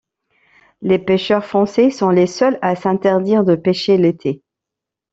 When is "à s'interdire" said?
2.63-3.43